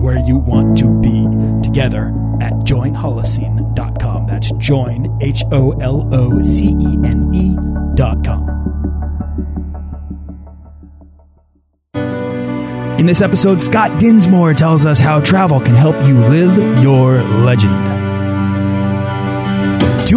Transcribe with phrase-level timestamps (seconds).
[0.00, 1.26] where you want to be
[1.62, 2.08] together
[2.40, 4.26] at joinholocene.com.
[4.26, 8.60] That's join, H O L O C E N E.com.
[12.98, 18.09] In this episode, Scott Dinsmore tells us how travel can help you live your legend.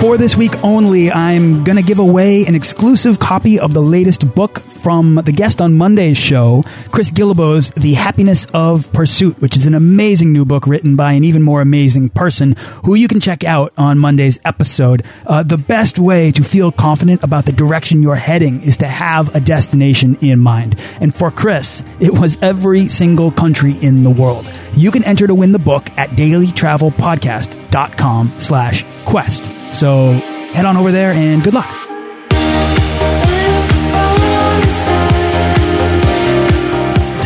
[0.00, 4.34] For this week only, I'm going to give away an exclusive copy of the latest
[4.34, 9.66] book from the guest on Monday's show, Chris Guillebeau's The Happiness of Pursuit, which is
[9.66, 13.42] an amazing new book written by an even more amazing person who you can check
[13.42, 15.04] out on Monday's episode.
[15.26, 19.34] Uh, the best way to feel confident about the direction you're heading is to have
[19.34, 20.78] a destination in mind.
[21.00, 24.46] And for Chris, it was every single country in the world.
[24.76, 29.46] You can enter to win the book at dailytravelpodcast.com slash quest.
[29.74, 30.12] So
[30.52, 31.85] head on over there and good luck.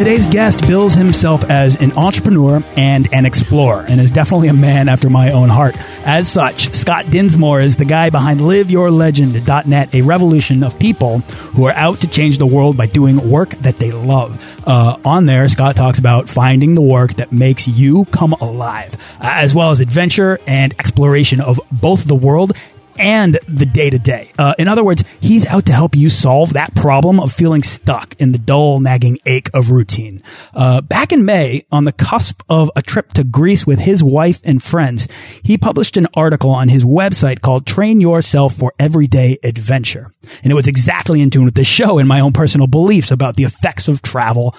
[0.00, 4.88] Today's guest bills himself as an entrepreneur and an explorer, and is definitely a man
[4.88, 5.76] after my own heart.
[6.06, 11.74] As such, Scott Dinsmore is the guy behind LiveYourLegend.net, a revolution of people who are
[11.74, 14.42] out to change the world by doing work that they love.
[14.66, 19.54] Uh, on there, Scott talks about finding the work that makes you come alive, as
[19.54, 22.52] well as adventure and exploration of both the world
[23.00, 24.32] and the day to day.
[24.58, 28.32] In other words, he's out to help you solve that problem of feeling stuck in
[28.32, 30.20] the dull, nagging ache of routine.
[30.54, 34.40] Uh, back in May, on the cusp of a trip to Greece with his wife
[34.44, 35.08] and friends,
[35.42, 40.10] he published an article on his website called Train Yourself for Everyday Adventure.
[40.42, 43.36] And it was exactly in tune with the show and my own personal beliefs about
[43.36, 44.54] the effects of travel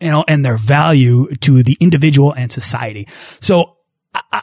[0.00, 3.08] you know, and their value to the individual and society.
[3.40, 3.75] So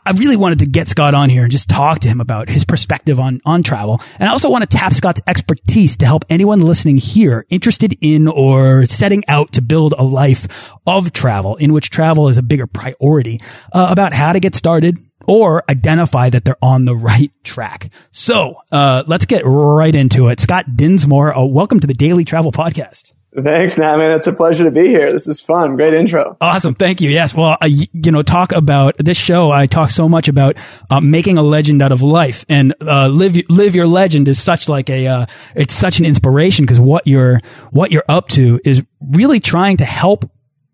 [0.05, 2.65] I really wanted to get Scott on here and just talk to him about his
[2.65, 4.01] perspective on, on travel.
[4.19, 8.27] And I also want to tap Scott's expertise to help anyone listening here interested in
[8.27, 12.67] or setting out to build a life of travel in which travel is a bigger
[12.67, 13.39] priority
[13.71, 17.89] uh, about how to get started or identify that they're on the right track.
[18.11, 20.39] So, uh, let's get right into it.
[20.39, 23.13] Scott Dinsmore, uh, welcome to the Daily Travel Podcast.
[23.41, 24.11] Thanks, Nat, man.
[24.11, 25.11] It's a pleasure to be here.
[25.11, 25.75] This is fun.
[25.75, 26.37] Great intro.
[26.39, 26.75] Awesome.
[26.75, 27.09] Thank you.
[27.09, 27.33] Yes.
[27.33, 29.51] Well, I, you know, talk about this show.
[29.51, 30.55] I talk so much about
[30.91, 34.69] uh, making a legend out of life and uh, live live your legend is such
[34.69, 37.39] like a uh, it's such an inspiration because what you're
[37.71, 40.29] what you're up to is really trying to help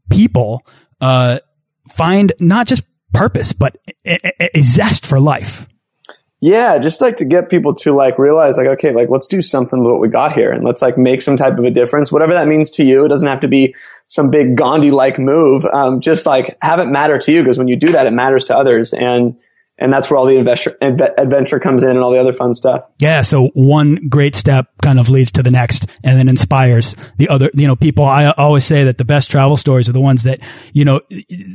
[0.10, 0.66] people
[1.00, 1.40] uh,
[1.88, 2.84] find not just
[3.14, 5.66] purpose but a, a, a zest for life.
[6.42, 9.84] Yeah, just like to get people to like realize like, okay, like let's do something
[9.84, 12.32] with what we got here and let's like make some type of a difference, whatever
[12.32, 13.04] that means to you.
[13.04, 13.76] It doesn't have to be
[14.08, 15.66] some big Gandhi like move.
[15.66, 18.46] Um, just like have it matter to you because when you do that, it matters
[18.46, 18.94] to others.
[18.94, 19.36] And
[19.80, 22.84] and that's where all the investor, adventure comes in and all the other fun stuff.
[23.00, 23.22] Yeah.
[23.22, 27.50] So one great step kind of leads to the next and then inspires the other,
[27.54, 28.06] you know, people.
[28.06, 30.40] I always say that the best travel stories are the ones that,
[30.74, 31.02] you know,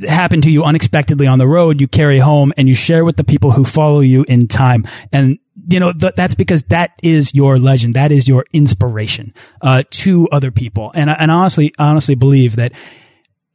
[0.07, 1.79] happen to you unexpectedly on the road.
[1.79, 4.85] You carry home and you share with the people who follow you in time.
[5.11, 7.95] And you know, th that's because that is your legend.
[7.95, 10.91] That is your inspiration, uh, to other people.
[10.93, 12.73] And, and honestly, honestly believe that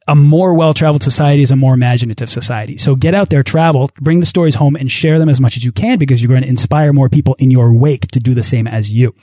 [0.07, 2.77] a more well-traveled society is a more imaginative society.
[2.77, 5.63] So get out there, travel, bring the stories home and share them as much as
[5.63, 8.43] you can because you're going to inspire more people in your wake to do the
[8.43, 9.13] same as you.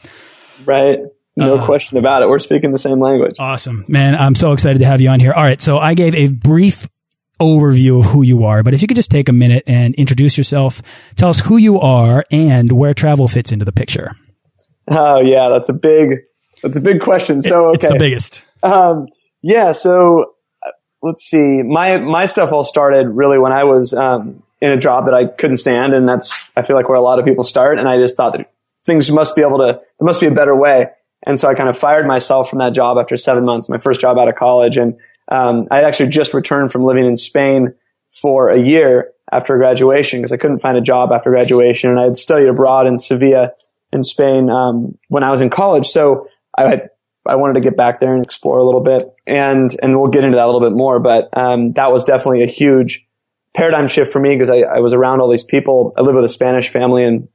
[0.64, 1.00] Right.
[1.36, 2.28] No uh, question about it.
[2.28, 3.36] We're speaking the same language.
[3.38, 4.14] Awesome, man.
[4.14, 5.32] I'm so excited to have you on here.
[5.32, 5.60] All right.
[5.60, 6.88] So I gave a brief
[7.40, 10.36] overview of who you are, but if you could just take a minute and introduce
[10.36, 10.82] yourself,
[11.14, 14.16] tell us who you are and where travel fits into the picture.
[14.90, 16.19] Oh yeah, that's a big,
[16.62, 17.40] that's a big question.
[17.42, 17.74] So okay.
[17.76, 18.44] it's the biggest.
[18.64, 19.06] Um,
[19.42, 19.70] yeah.
[19.70, 20.32] So
[21.02, 21.62] let's see.
[21.62, 25.26] My my stuff all started really when I was um, in a job that I
[25.26, 27.78] couldn't stand, and that's I feel like where a lot of people start.
[27.78, 28.50] And I just thought that
[28.84, 30.86] things must be able to there must be a better way.
[31.26, 34.00] And so I kind of fired myself from that job after seven months, my first
[34.00, 34.76] job out of college.
[34.76, 34.94] And
[35.30, 37.74] um, I had actually just returned from living in Spain
[38.08, 42.04] for a year after graduation because I couldn't find a job after graduation, and I
[42.04, 43.52] had studied abroad in Sevilla
[43.92, 45.88] in Spain um, when I was in college.
[45.88, 46.90] So I had
[47.28, 50.25] I wanted to get back there and explore a little bit, and and we'll get
[50.25, 50.98] into that a little bit more.
[50.98, 53.06] But um, that was definitely a huge
[53.54, 55.92] paradigm shift for me because I, I, was around all these people.
[55.96, 57.28] I live with a Spanish family and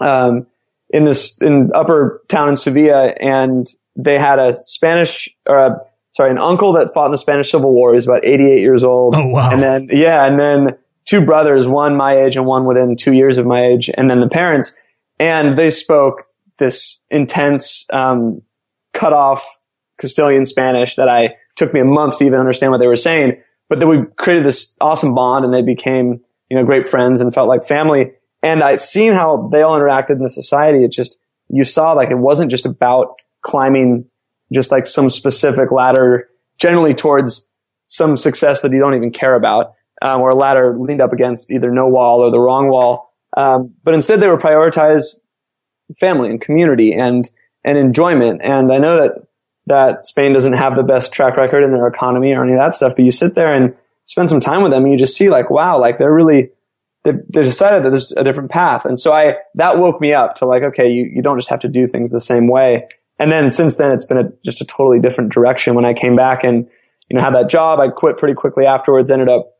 [0.00, 0.46] um,
[0.90, 5.80] in this in upper town in Sevilla, and they had a Spanish or a,
[6.12, 7.92] sorry an uncle that fought in the Spanish Civil War.
[7.92, 9.14] He was about 88 years old.
[9.14, 9.50] Oh wow!
[9.50, 13.38] And then yeah, and then two brothers, one my age and one within two years
[13.38, 14.74] of my age, and then the parents,
[15.18, 16.24] and they spoke
[16.58, 18.42] this intense um,
[18.92, 19.44] cut off
[20.00, 23.42] Castilian Spanish that I took me a month to even understand what they were saying.
[23.68, 27.34] But then we created this awesome bond and they became, you know, great friends and
[27.34, 28.12] felt like family.
[28.42, 30.84] And I seen how they all interacted in the society.
[30.84, 34.06] It just, you saw like it wasn't just about climbing
[34.52, 37.48] just like some specific ladder, generally towards
[37.86, 41.50] some success that you don't even care about, um, or a ladder leaned up against
[41.50, 43.12] either no wall or the wrong wall.
[43.36, 45.16] Um, but instead they were prioritize
[45.98, 47.28] family and community and
[47.64, 48.40] and enjoyment.
[48.42, 49.26] And I know that
[49.66, 52.74] that Spain doesn't have the best track record in their economy or any of that
[52.74, 53.74] stuff, but you sit there and
[54.06, 56.50] spend some time with them and you just see like, wow, like they're really,
[57.04, 58.86] they, they decided that there's a different path.
[58.86, 61.60] And so I, that woke me up to like, okay, you, you don't just have
[61.60, 62.88] to do things the same way.
[63.18, 65.74] And then since then, it's been a, just a totally different direction.
[65.74, 66.66] When I came back and,
[67.10, 69.52] you know, had that job, I quit pretty quickly afterwards, ended up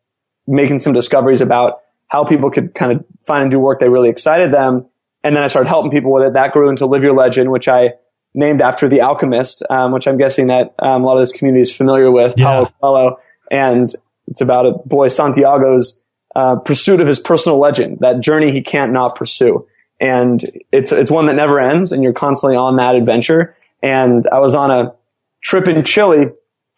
[0.46, 4.08] making some discoveries about how people could kind of find and do work that really
[4.08, 4.86] excited them.
[5.25, 6.32] And then I started helping people with it.
[6.35, 7.94] That grew into Live Your Legend, which I
[8.35, 11.62] named after the alchemist, um, which I'm guessing that um, a lot of this community
[11.62, 12.44] is familiar with, yeah.
[12.44, 13.20] Paulo Coelho.
[13.50, 13.94] And
[14.26, 16.03] it's about a boy, Santiago's
[16.37, 19.67] uh, pursuit of his personal legend, that journey he can't not pursue.
[20.00, 23.56] And it's, it's one that never ends and you're constantly on that adventure.
[23.82, 24.94] And I was on a
[25.43, 26.26] trip in Chile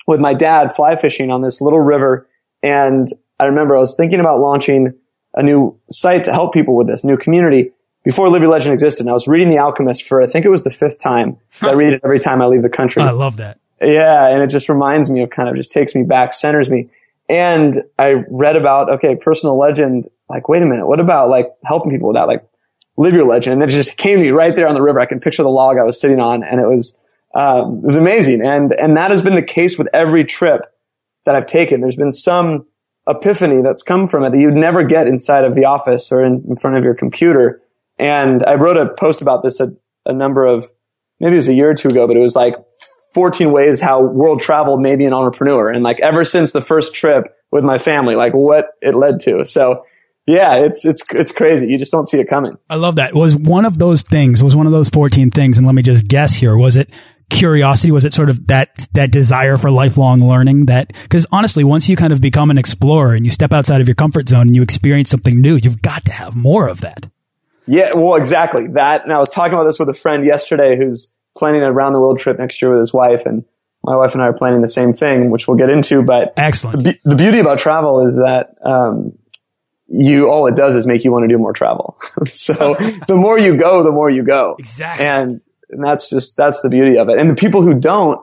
[0.06, 2.28] with my dad fly fishing on this little river.
[2.62, 3.08] And
[3.38, 4.94] I remember I was thinking about launching
[5.34, 7.72] a new site to help people with this new community
[8.04, 9.04] before Your Legend existed.
[9.04, 11.38] And I was reading The Alchemist for I think it was the fifth time.
[11.62, 13.02] I read it every time I leave the country.
[13.02, 13.60] I love that.
[13.80, 16.90] Yeah, and it just reminds me of kind of just takes me back, centers me.
[17.28, 20.10] And I read about okay, personal legend.
[20.28, 22.26] Like, wait a minute, what about like helping people with that?
[22.26, 22.46] Like,
[22.96, 23.54] live your legend.
[23.54, 25.00] And it just came to me right there on the river.
[25.00, 26.98] I can picture the log I was sitting on, and it was
[27.34, 28.44] um, it was amazing.
[28.44, 30.62] And and that has been the case with every trip
[31.24, 31.80] that I've taken.
[31.80, 32.66] There's been some
[33.08, 36.44] epiphany that's come from it that you'd never get inside of the office or in,
[36.48, 37.62] in front of your computer.
[38.00, 39.72] And I wrote a post about this a,
[40.06, 40.70] a number of,
[41.20, 42.54] maybe it was a year or two ago, but it was like
[43.14, 45.70] 14 ways how world travel made me an entrepreneur.
[45.70, 49.44] And like ever since the first trip with my family, like what it led to.
[49.46, 49.84] So
[50.26, 51.66] yeah, it's it's it's crazy.
[51.66, 52.56] You just don't see it coming.
[52.68, 53.14] I love that.
[53.14, 56.06] Was one of those things, was one of those 14 things, and let me just
[56.06, 56.90] guess here, was it
[57.30, 57.90] curiosity?
[57.90, 61.96] Was it sort of that that desire for lifelong learning that because honestly, once you
[61.96, 64.62] kind of become an explorer and you step outside of your comfort zone and you
[64.62, 67.10] experience something new, you've got to have more of that.
[67.70, 69.04] Yeah, well, exactly that.
[69.04, 72.00] And I was talking about this with a friend yesterday who's planning a round the
[72.00, 73.44] world trip next year with his wife, and
[73.84, 76.02] my wife and I are planning the same thing, which we'll get into.
[76.02, 76.82] But excellent.
[76.82, 79.16] The, the beauty about travel is that um,
[79.86, 81.96] you all it does is make you want to do more travel.
[82.26, 82.52] so
[83.06, 84.56] the more you go, the more you go.
[84.58, 85.06] Exactly.
[85.06, 85.40] And,
[85.70, 87.18] and that's just that's the beauty of it.
[87.18, 88.20] And the people who don't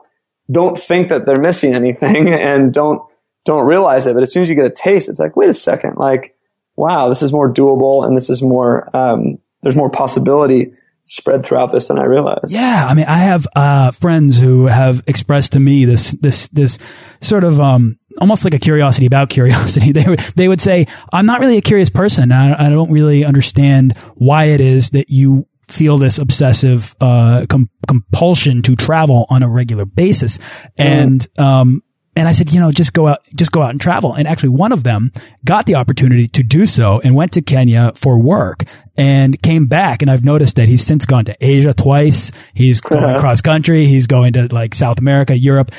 [0.50, 3.00] don't think that they're missing anything and don't
[3.46, 4.12] don't realize it.
[4.12, 6.36] But as soon as you get a taste, it's like, wait a second, like
[6.78, 10.72] wow, this is more doable and this is more, um, there's more possibility
[11.04, 12.52] spread throughout this than I realized.
[12.52, 12.86] Yeah.
[12.88, 16.78] I mean, I have, uh, friends who have expressed to me this, this, this
[17.20, 19.92] sort of, um, almost like a curiosity about curiosity.
[19.92, 22.30] They would, they would say, I'm not really a curious person.
[22.30, 27.68] I, I don't really understand why it is that you feel this obsessive, uh, com
[27.86, 30.38] compulsion to travel on a regular basis.
[30.38, 30.44] Mm.
[30.78, 31.82] And, um,
[32.18, 34.14] and I said, you know, just go out, just go out and travel.
[34.14, 35.12] And actually one of them
[35.44, 38.64] got the opportunity to do so and went to Kenya for work
[38.96, 40.02] and came back.
[40.02, 42.32] And I've noticed that he's since gone to Asia twice.
[42.54, 43.20] He's going uh-huh.
[43.20, 43.86] cross country.
[43.86, 45.70] He's going to like South America, Europe.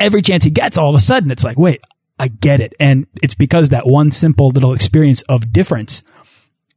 [0.00, 1.80] Every chance he gets, all of a sudden it's like, wait,
[2.18, 2.74] I get it.
[2.80, 6.02] And it's because that one simple little experience of difference,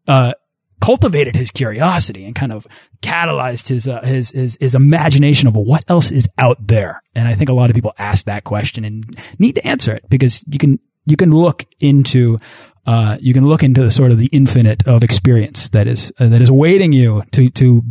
[0.08, 0.34] uh,
[0.80, 2.68] cultivated his curiosity and kind of
[3.02, 7.02] catalyzed his, uh, his, his, his imagination of what else is out there.
[7.16, 9.06] And I think a lot of people ask that question and
[9.40, 12.38] need to answer it because you can, you can look into,
[12.86, 16.28] uh, you can look into the sort of the infinite of experience that is, uh,
[16.28, 17.84] that is awaiting you to, to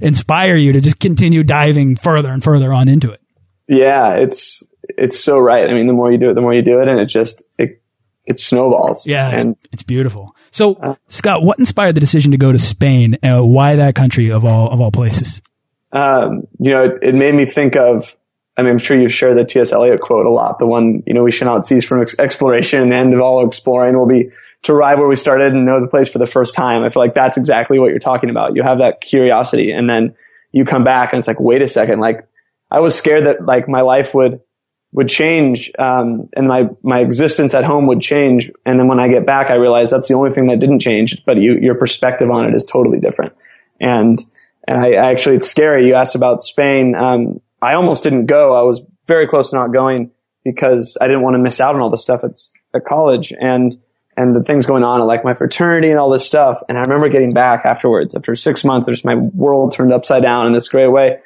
[0.00, 3.20] inspire you to just continue diving further and further on into it.
[3.68, 5.68] Yeah, it's, it's so right.
[5.68, 7.44] I mean, the more you do it, the more you do it and it just,
[7.58, 7.82] it,
[8.26, 9.06] it snowballs.
[9.06, 9.30] Yeah.
[9.30, 10.34] And it's, it's beautiful.
[10.50, 13.16] So, uh, Scott, what inspired the decision to go to Spain?
[13.22, 15.42] Uh, why that country of all of all places?
[15.92, 18.16] Um, you know, it, it, made me think of.
[18.56, 19.72] I mean, I'm sure you've shared the T.S.
[19.72, 20.58] Eliot quote a lot.
[20.58, 23.96] The one, you know, we should not cease from ex- exploration, and of all exploring
[23.96, 24.30] will be
[24.62, 26.82] to arrive where we started and know the place for the first time.
[26.82, 28.56] I feel like that's exactly what you're talking about.
[28.56, 30.14] You have that curiosity and then
[30.52, 32.28] you come back and it's like, wait a second, like
[32.70, 34.40] I was scared that like my life would
[34.92, 38.50] would change um, and my my existence at home would change.
[38.66, 41.22] And then when i get back i realize that's the only thing that didn't change
[41.24, 43.32] but you, your perspective on it is totally different.
[43.80, 44.18] And
[44.66, 45.86] and I, I actually it's scary.
[45.86, 46.94] You asked about spain.
[46.94, 48.54] Um, i almost didn't go.
[48.54, 50.10] I was very close to not going
[50.44, 52.40] because i didn't want to miss out on all the stuff at,
[52.74, 53.80] at college and
[54.16, 56.62] and the things going on like my fraternity and all this stuff.
[56.68, 60.48] And i remember getting back afterwards after six months there's my world turned upside down
[60.48, 61.20] in this great way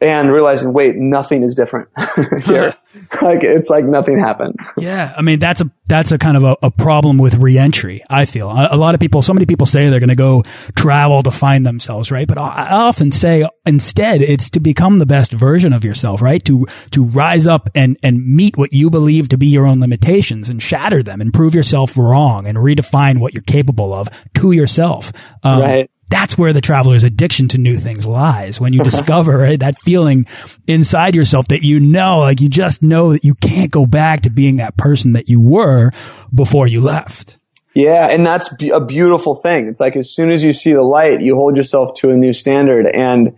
[0.00, 1.88] and realizing, wait, nothing is different
[2.44, 2.74] here.
[3.22, 4.56] like it's like nothing happened.
[4.76, 8.02] Yeah, I mean that's a that's a kind of a, a problem with reentry.
[8.08, 10.42] I feel a, a, lot of people, so many people say they're going to go
[10.76, 12.28] travel to find themselves, right?
[12.28, 16.44] But I, I often say instead it's to become the best version of yourself, right?
[16.44, 20.48] To to rise up and and meet what you believe to be your own limitations
[20.48, 25.12] and shatter them and prove yourself wrong and redefine what you're capable of to yourself.
[25.42, 28.60] Um, right that's where the traveler's addiction to new things lies.
[28.60, 30.26] When you discover right, that feeling
[30.66, 34.30] inside yourself that you know, like you just know that you can't go back to
[34.30, 35.90] being that person that you were
[36.34, 37.38] before you left.
[37.74, 39.68] Yeah, and that's a beautiful thing.
[39.68, 42.32] It's like as soon as you see the light, you hold yourself to a new
[42.32, 43.36] standard, and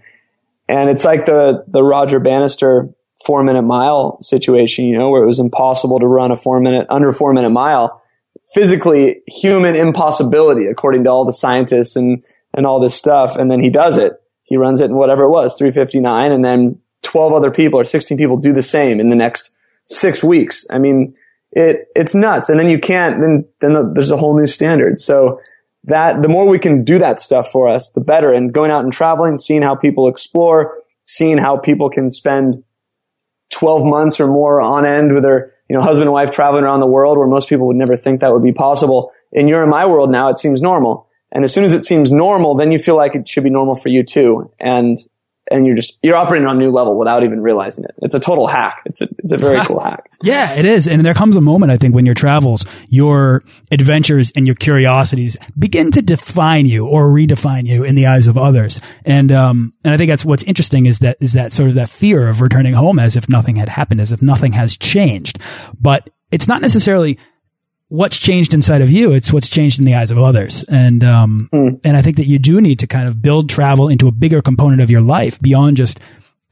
[0.69, 2.89] and it's like the the Roger Bannister
[3.25, 6.87] four minute mile situation, you know, where it was impossible to run a four minute
[6.89, 8.03] under four minute mile,
[8.55, 12.23] physically human impossibility according to all the scientists and
[12.55, 13.37] and all this stuff.
[13.37, 14.13] And then he does it.
[14.45, 16.33] He runs it in whatever it was, 359.
[16.33, 20.23] And then 12 other people or 16 people do the same in the next six
[20.23, 20.67] weeks.
[20.71, 21.15] I mean,
[21.53, 22.49] it, it's nuts.
[22.49, 24.99] And then you can't, then, then there's a whole new standard.
[24.99, 25.41] So
[25.85, 28.33] that the more we can do that stuff for us, the better.
[28.33, 32.63] And going out and traveling, seeing how people explore, seeing how people can spend
[33.51, 36.81] 12 months or more on end with their, you know, husband and wife traveling around
[36.81, 39.13] the world where most people would never think that would be possible.
[39.33, 41.09] In your and my world now, it seems normal.
[41.33, 43.77] And as soon as it seems normal, then you feel like it should be normal
[43.77, 44.51] for you too.
[44.59, 44.99] And,
[45.51, 47.93] and you're just, you're operating on a new level without even realizing it.
[48.03, 48.83] It's a total hack.
[48.87, 50.11] It's a, it's a very cool hack.
[50.23, 50.87] Yeah, it is.
[50.87, 55.37] And there comes a moment, I think, when your travels, your adventures and your curiosities
[55.59, 58.81] begin to define you or redefine you in the eyes of others.
[59.05, 61.91] And, um, and I think that's what's interesting is that, is that sort of that
[61.91, 65.39] fear of returning home as if nothing had happened, as if nothing has changed.
[65.81, 67.19] But it's not necessarily
[67.91, 69.13] what's changed inside of you.
[69.13, 70.65] It's what's changed in the eyes of others.
[70.69, 71.81] And, um, mm.
[71.83, 74.41] and I think that you do need to kind of build travel into a bigger
[74.41, 75.99] component of your life beyond just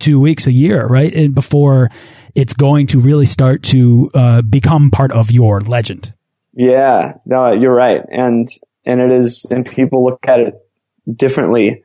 [0.00, 1.14] two weeks a year, right?
[1.14, 1.90] And before
[2.34, 6.12] it's going to really start to, uh, become part of your legend.
[6.54, 8.02] Yeah, no, you're right.
[8.10, 8.48] And,
[8.84, 10.54] and it is, and people look at it
[11.08, 11.84] differently.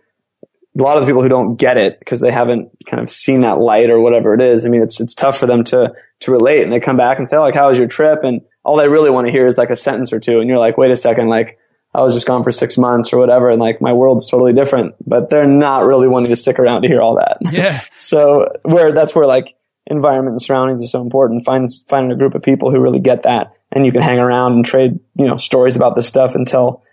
[0.79, 3.41] A lot of the people who don't get it because they haven't kind of seen
[3.41, 4.65] that light or whatever it is.
[4.65, 7.29] I mean, it's, it's tough for them to, to relate and they come back and
[7.29, 8.23] say, like, how was your trip?
[8.23, 10.39] And, all they really want to hear is like a sentence or two.
[10.39, 11.59] And you're like, wait a second, like
[11.93, 13.49] I was just gone for six months or whatever.
[13.49, 16.87] And like my world's totally different, but they're not really wanting to stick around to
[16.87, 17.37] hear all that.
[17.51, 17.81] Yeah.
[17.97, 19.55] so where that's where like
[19.87, 21.43] environment and surroundings is so important.
[21.45, 24.53] Find, finding a group of people who really get that and you can hang around
[24.53, 26.83] and trade, you know, stories about this stuff until,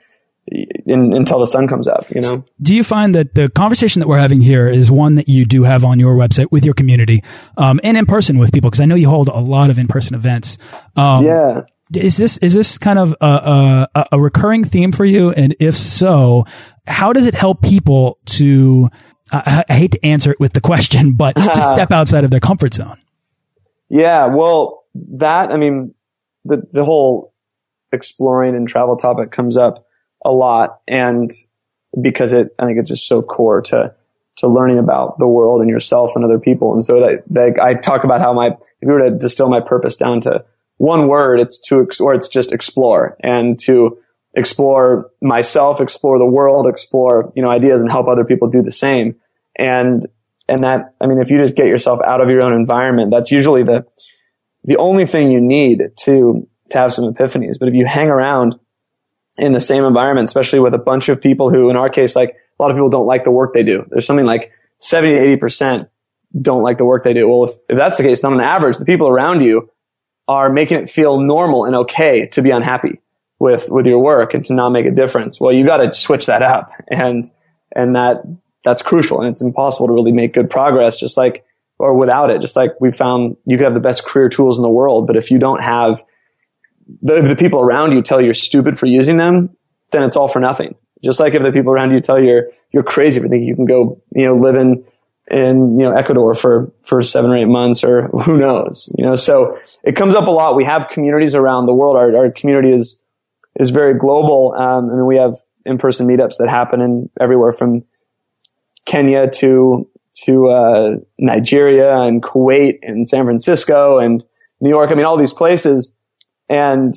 [0.47, 2.45] in, until the sun comes up, you know?
[2.61, 5.63] Do you find that the conversation that we're having here is one that you do
[5.63, 7.23] have on your website with your community,
[7.57, 8.71] um, and in person with people?
[8.71, 10.59] Cause I know you hold a lot of in-person events.
[10.97, 11.63] Um, yeah.
[11.95, 15.33] Is this, is this kind of a, a, a recurring theme for you?
[15.33, 16.45] And if so,
[16.87, 18.91] how does it help people to,
[19.33, 22.41] I, I hate to answer it with the question, but to step outside of their
[22.41, 22.99] comfort zone?
[23.89, 24.27] Yeah.
[24.27, 25.95] Well, that, I mean,
[26.45, 27.35] the, the whole
[27.93, 29.85] exploring and travel topic comes up
[30.25, 31.33] a lot and
[32.01, 33.95] because it, I think it's just so core to,
[34.37, 36.73] to learning about the world and yourself and other people.
[36.73, 39.61] And so that, that I talk about how my, if you were to distill my
[39.61, 40.45] purpose down to
[40.77, 43.99] one word, it's to, or it's just explore and to
[44.35, 48.73] explore myself, explore the world, explore, you know, ideas and help other people do the
[48.73, 49.17] same.
[49.57, 50.07] And,
[50.49, 53.31] and that, I mean, if you just get yourself out of your own environment, that's
[53.31, 53.85] usually the,
[54.65, 57.59] the only thing you need to, to have some epiphanies.
[57.59, 58.59] But if you hang around
[59.41, 62.31] in the same environment, especially with a bunch of people who, in our case, like
[62.31, 63.87] a lot of people don't like the work they do.
[63.89, 65.89] There's something like 70 to 80%
[66.41, 67.29] don't like the work they do.
[67.29, 69.71] Well, if, if that's the case, then on average, the people around you
[70.29, 73.01] are making it feel normal and okay to be unhappy
[73.41, 75.41] with, with your work and to not make a difference.
[75.41, 77.29] Well, you got to switch that up and,
[77.75, 78.23] and that,
[78.63, 81.45] that's crucial and it's impossible to really make good progress just like,
[81.79, 82.43] or without it.
[82.43, 85.17] Just like we found you could have the best career tools in the world, but
[85.17, 86.05] if you don't have
[87.03, 89.51] the, the people around you tell you you're stupid for using them,
[89.93, 90.75] then it's all for nothing.
[91.03, 93.57] Just like if the people around you tell you you're, you're crazy for thinking you
[93.57, 94.85] can go, you know, live in,
[95.31, 99.17] in, you know, Ecuador for, for seven or eight months or who knows, you know,
[99.17, 100.57] so it comes up a lot.
[100.57, 101.97] We have communities around the world.
[101.97, 103.01] Our, our community is,
[103.59, 104.55] is very global.
[104.57, 107.85] Um, I mean, we have in-person meetups that happen in everywhere from
[108.87, 114.25] Kenya to to uh, Nigeria and Kuwait and San Francisco and
[114.61, 114.91] New York.
[114.91, 115.95] I mean, all these places,
[116.51, 116.93] and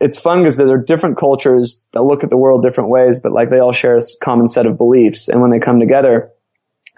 [0.00, 3.32] it's fun because there are different cultures that look at the world different ways, but
[3.32, 5.28] like they all share a common set of beliefs.
[5.28, 6.30] And when they come together,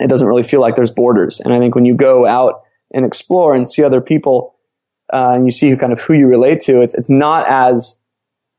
[0.01, 1.39] it doesn't really feel like there's borders.
[1.39, 2.63] And I think when you go out
[2.93, 4.57] and explore and see other people,
[5.13, 8.01] uh, and you see who kind of who you relate to, it's it's not as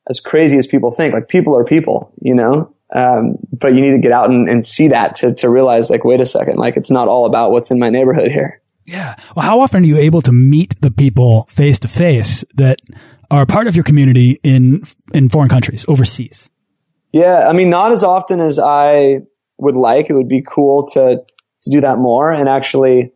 [0.10, 1.14] as crazy as people think.
[1.14, 2.74] Like people are people, you know.
[2.96, 6.04] Um, but you need to get out and, and see that to to realize, like,
[6.04, 8.62] wait a second, like it's not all about what's in my neighborhood here.
[8.86, 9.16] Yeah.
[9.36, 12.82] Well, how often are you able to meet the people face to face that
[13.32, 14.84] are part of your community in
[15.14, 16.50] in foreign countries, overseas?
[17.12, 19.22] Yeah, I mean, not as often as I
[19.58, 20.10] would like.
[20.10, 21.22] It would be cool to
[21.64, 22.32] to do that more.
[22.32, 23.12] And actually,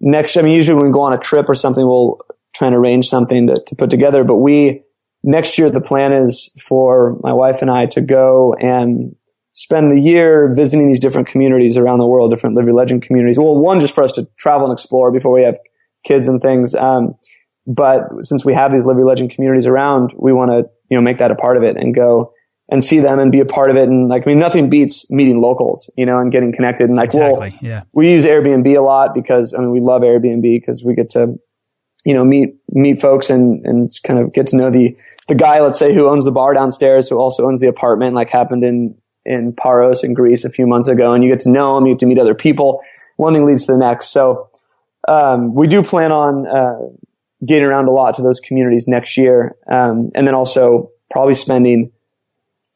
[0.00, 2.18] next, I mean, usually when we go on a trip or something, we'll
[2.54, 4.24] try and arrange something to, to put together.
[4.24, 4.82] But we
[5.22, 9.14] next year, the plan is for my wife and I to go and
[9.52, 13.38] spend the year visiting these different communities around the world, different Live Legend communities.
[13.38, 15.58] Well, one just for us to travel and explore before we have
[16.04, 16.74] kids and things.
[16.74, 17.14] Um,
[17.66, 21.00] but since we have these Live Your Legend communities around, we want to, you know,
[21.00, 22.32] make that a part of it and go
[22.68, 23.88] and see them and be a part of it.
[23.88, 26.88] And like, I mean, nothing beats meeting locals, you know, and getting connected.
[26.88, 27.56] And like, exactly.
[27.60, 27.82] yeah.
[27.92, 31.38] we use Airbnb a lot because, I mean, we love Airbnb because we get to,
[32.04, 34.96] you know, meet, meet folks and, and kind of get to know the,
[35.28, 38.30] the guy, let's say, who owns the bar downstairs, who also owns the apartment, like
[38.30, 41.12] happened in, in Paros in Greece a few months ago.
[41.12, 42.80] And you get to know him, you get to meet other people.
[43.16, 44.08] One thing leads to the next.
[44.08, 44.50] So,
[45.08, 46.78] um, we do plan on, uh,
[47.46, 49.56] getting around a lot to those communities next year.
[49.70, 51.92] Um, and then also probably spending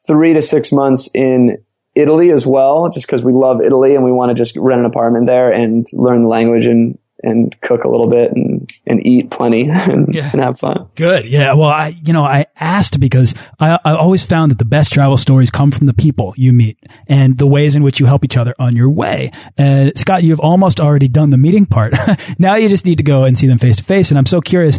[0.06, 1.58] three to six months in
[1.94, 4.86] Italy as well, just because we love Italy and we want to just rent an
[4.86, 9.30] apartment there and learn the language and and cook a little bit and, and eat
[9.30, 10.30] plenty and, yeah.
[10.32, 10.88] and, have fun.
[10.94, 11.24] Good.
[11.26, 11.54] Yeah.
[11.54, 15.16] Well, I, you know, I asked because I, I always found that the best travel
[15.18, 18.36] stories come from the people you meet and the ways in which you help each
[18.36, 19.30] other on your way.
[19.58, 21.94] Uh, Scott, you've almost already done the meeting part.
[22.38, 24.10] now you just need to go and see them face to face.
[24.10, 24.78] And I'm so curious.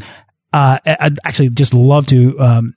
[0.54, 2.76] Uh, I'd actually just love to, um,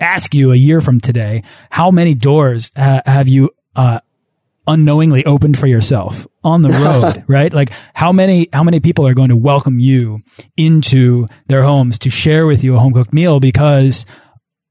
[0.00, 4.00] ask you a year from today, how many doors ha have you, uh,
[4.66, 7.52] unknowingly opened for yourself on the road, right?
[7.52, 10.20] Like how many, how many people are going to welcome you
[10.56, 14.06] into their homes to share with you a home cooked meal because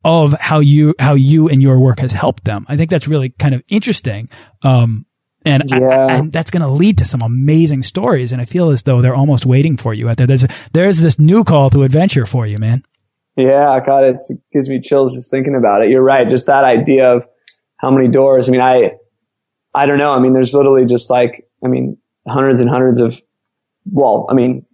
[0.04, 2.66] of how you, how you and your work has helped them.
[2.70, 4.30] I think that's really kind of interesting.
[4.62, 5.06] Um,
[5.46, 5.78] and, yeah.
[5.78, 8.32] I, and that's going to lead to some amazing stories.
[8.32, 10.28] And I feel as though they're almost waiting for you out there.
[10.28, 12.84] There's, there's this new call to adventure for you, man.
[13.36, 14.18] Yeah, God, it
[14.54, 15.90] gives me chills just thinking about it.
[15.90, 16.28] You're right.
[16.30, 17.28] Just that idea of
[17.78, 18.48] how many doors.
[18.48, 18.92] I mean, I,
[19.76, 20.12] I don't know.
[20.12, 23.20] I mean, there's literally just like, I mean, hundreds and hundreds of,
[23.92, 24.66] well, I mean,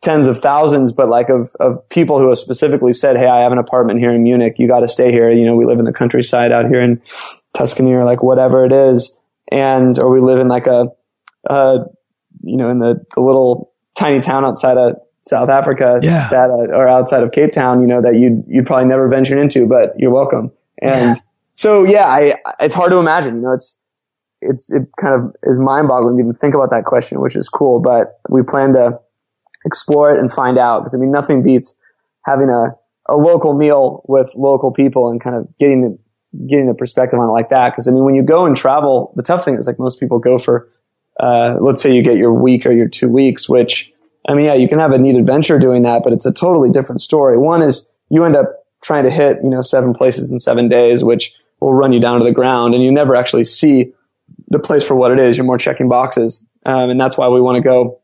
[0.00, 3.52] tens of thousands, but like of, of people who have specifically said, Hey, I have
[3.52, 4.54] an apartment here in Munich.
[4.56, 5.30] You got to stay here.
[5.30, 7.02] You know, we live in the countryside out here in
[7.54, 9.14] Tuscany or like whatever it is.
[9.52, 10.86] And, or we live in like a,
[11.48, 11.78] uh,
[12.42, 16.28] you know, in the, the little tiny town outside of South Africa yeah.
[16.30, 19.40] that, uh, or outside of Cape Town, you know, that you'd, you'd probably never venture
[19.40, 20.50] into, but you're welcome.
[20.80, 21.22] And yeah.
[21.54, 23.76] so, yeah, I, it's hard to imagine, you know, it's,
[24.40, 27.48] it's it kind of is mind boggling to even think about that question, which is
[27.48, 27.80] cool.
[27.80, 29.00] But we plan to
[29.64, 31.74] explore it and find out because I mean nothing beats
[32.24, 32.74] having a
[33.06, 35.98] a local meal with local people and kind of getting
[36.46, 37.72] getting the perspective on it like that.
[37.72, 40.18] Because I mean when you go and travel, the tough thing is like most people
[40.18, 40.68] go for
[41.18, 43.92] uh, let's say you get your week or your two weeks, which
[44.28, 46.70] I mean yeah you can have a neat adventure doing that, but it's a totally
[46.70, 47.36] different story.
[47.36, 51.04] One is you end up trying to hit you know seven places in seven days,
[51.04, 53.92] which will run you down to the ground, and you never actually see
[54.50, 55.36] the place for what it is.
[55.36, 56.46] You're more checking boxes.
[56.66, 58.00] Um, and that's why we want to go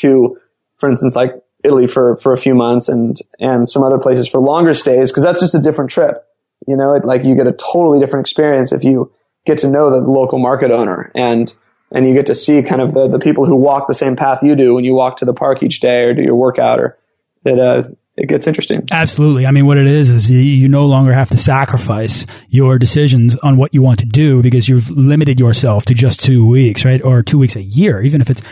[0.00, 0.38] to,
[0.78, 1.32] for instance, like
[1.64, 5.12] Italy for, for a few months and, and some other places for longer stays.
[5.12, 6.26] Cause that's just a different trip.
[6.66, 9.12] You know, it, like you get a totally different experience if you
[9.46, 11.54] get to know the local market owner and,
[11.92, 14.42] and you get to see kind of the, the people who walk the same path
[14.42, 16.98] you do when you walk to the park each day or do your workout or
[17.44, 17.82] that, uh,
[18.20, 18.86] it gets interesting.
[18.90, 19.46] Absolutely.
[19.46, 23.34] I mean, what it is is you, you, no longer have to sacrifice your decisions
[23.36, 27.02] on what you want to do because you've limited yourself to just two weeks, right?
[27.02, 28.02] Or two weeks a year.
[28.02, 28.42] Even if it's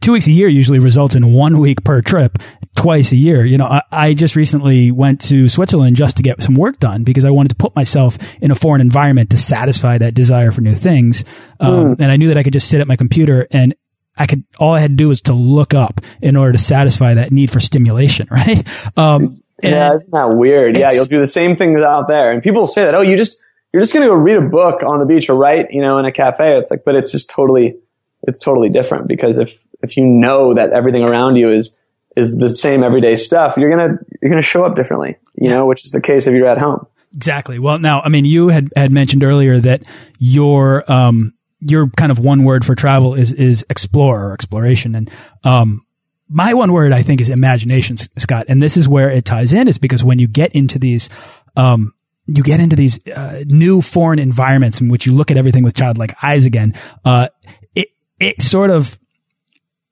[0.00, 2.38] two weeks a year, usually results in one week per trip,
[2.76, 3.44] twice a year.
[3.44, 7.02] You know, I, I just recently went to Switzerland just to get some work done
[7.02, 10.60] because I wanted to put myself in a foreign environment to satisfy that desire for
[10.60, 11.24] new things.
[11.58, 12.00] Um, mm.
[12.00, 13.74] And I knew that I could just sit at my computer and
[14.16, 17.14] I could, all I had to do was to look up in order to satisfy
[17.14, 18.66] that need for stimulation, right?
[18.96, 20.76] Um, yeah, isn't that weird?
[20.76, 22.30] Yeah, you'll do the same things out there.
[22.30, 24.82] And people say that, oh, you just, you're just going to go read a book
[24.82, 26.58] on the beach or write, you know, in a cafe.
[26.58, 27.76] It's like, but it's just totally,
[28.22, 29.52] it's totally different because if,
[29.82, 31.78] if you know that everything around you is,
[32.16, 35.50] is the same everyday stuff, you're going to, you're going to show up differently, you
[35.50, 36.86] know, which is the case if you're at home.
[37.14, 37.58] Exactly.
[37.58, 39.82] Well, now, I mean, you had, had mentioned earlier that
[40.18, 44.94] your, um, your kind of one word for travel is, is explore or exploration.
[44.94, 45.10] And,
[45.44, 45.86] um,
[46.28, 48.46] my one word I think is imagination, Scott.
[48.48, 51.08] And this is where it ties in is because when you get into these,
[51.56, 51.94] um,
[52.26, 55.74] you get into these uh, new foreign environments in which you look at everything with
[55.74, 56.74] childlike eyes again.
[57.04, 57.28] Uh,
[57.74, 57.88] it
[58.18, 58.98] it sort of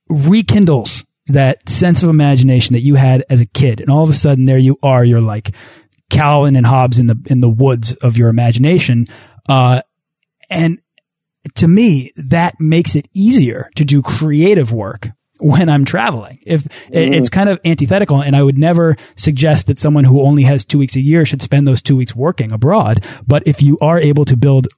[0.08, 4.14] rekindles that sense of imagination that you had as a kid, and all of a
[4.14, 5.04] sudden there you are.
[5.04, 5.54] You're like
[6.10, 9.06] Calvin and Hobbes in the in the woods of your imagination,
[9.48, 9.82] uh,
[10.50, 10.80] and
[11.54, 16.38] to me that makes it easier to do creative work when I'm traveling.
[16.46, 16.90] If mm.
[16.90, 20.78] it's kind of antithetical and I would never suggest that someone who only has two
[20.78, 23.04] weeks a year should spend those two weeks working abroad.
[23.26, 24.68] But if you are able to build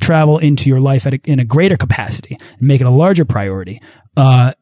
[0.00, 3.80] travel into your life a, in a greater capacity and make it a larger priority,
[4.16, 4.52] uh,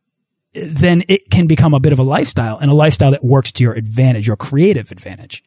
[0.55, 3.63] then it can become a bit of a lifestyle and a lifestyle that works to
[3.63, 5.45] your advantage, your creative advantage.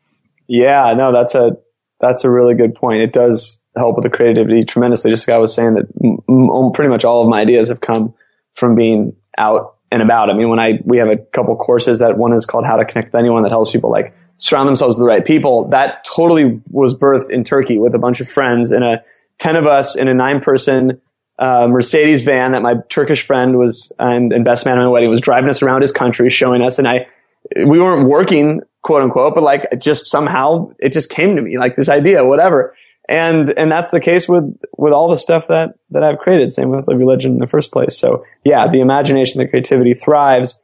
[0.48, 1.58] Yeah, no, that's a,
[2.00, 3.02] that's a really good point.
[3.02, 5.12] It does help with the creativity tremendously.
[5.12, 8.14] Just like I was saying that m- pretty much all of my ideas have come
[8.54, 10.30] from being out and about.
[10.30, 12.86] I mean, when I, we have a couple courses that one is called How to
[12.86, 15.70] Connect with Anyone that helps people like surround themselves with the right people.
[15.70, 19.04] That totally was birthed in Turkey with a bunch of friends and a
[19.40, 21.02] 10 of us in a nine person
[21.40, 25.10] uh, Mercedes van that my Turkish friend was and, and best man at my wedding
[25.10, 26.78] was driving us around his country, showing us.
[26.78, 27.08] And I,
[27.56, 31.76] we weren't working, quote unquote, but like just somehow it just came to me like
[31.76, 32.76] this idea, whatever
[33.10, 36.52] and and that's the case with with all the stuff that that I've created.
[36.52, 37.98] Same with the religion in the first place.
[37.98, 40.62] So yeah, the imagination, the creativity thrives.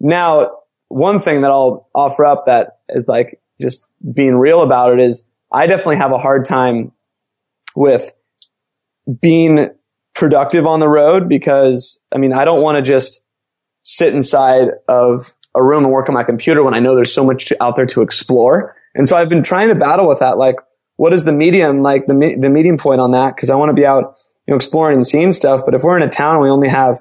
[0.00, 0.50] Now,
[0.88, 5.26] one thing that I'll offer up that is like just being real about it is
[5.52, 6.92] I definitely have a hard time
[7.76, 8.10] with
[9.20, 9.70] being
[10.14, 13.24] productive on the road because I mean I don't want to just
[13.82, 17.24] sit inside of a room and work on my computer when I know there's so
[17.24, 18.76] much out there to explore.
[18.94, 20.38] And so I've been trying to battle with that.
[20.38, 20.56] Like,
[21.02, 23.34] what is the medium like the the medium point on that?
[23.34, 24.14] Because I want to be out,
[24.46, 25.62] you know, exploring and seeing stuff.
[25.64, 27.00] But if we're in a town and we only have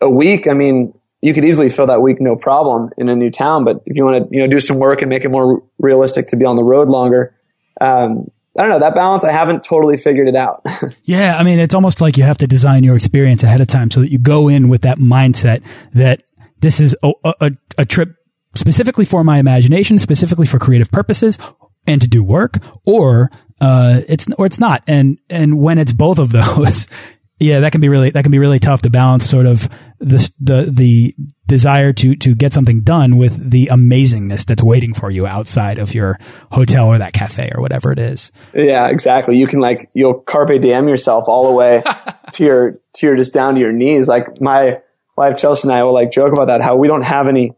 [0.00, 3.30] a week, I mean, you could easily fill that week no problem in a new
[3.30, 3.62] town.
[3.62, 6.26] But if you want to, you know, do some work and make it more realistic
[6.28, 7.32] to be on the road longer,
[7.80, 9.22] um, I don't know that balance.
[9.22, 10.66] I haven't totally figured it out.
[11.04, 13.92] yeah, I mean, it's almost like you have to design your experience ahead of time
[13.92, 15.62] so that you go in with that mindset
[15.94, 16.24] that
[16.58, 18.16] this is a, a, a trip
[18.56, 21.38] specifically for my imagination, specifically for creative purposes,
[21.86, 24.82] and to do work, or uh, it's or it's not.
[24.86, 26.88] And and when it's both of those,
[27.38, 29.68] yeah, that can be really that can be really tough to balance sort of
[29.98, 31.14] the the the
[31.46, 35.94] desire to to get something done with the amazingness that's waiting for you outside of
[35.94, 36.18] your
[36.50, 38.32] hotel or that cafe or whatever it is.
[38.54, 39.36] Yeah, exactly.
[39.36, 41.82] You can like you'll carpe diem yourself all the way
[42.32, 44.08] to your to your just down to your knees.
[44.08, 44.80] Like my
[45.16, 47.52] wife Chelsea and I will like joke about that how we don't have any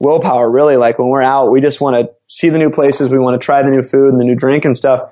[0.00, 0.76] willpower really.
[0.76, 3.10] Like when we're out, we just want to see the new places.
[3.10, 5.08] We want to try the new food and the new drink and stuff.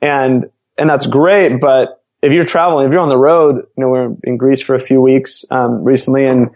[0.00, 1.58] And, and that's great.
[1.60, 4.74] But if you're traveling, if you're on the road, you know, we're in Greece for
[4.74, 6.50] a few weeks, um, recently and,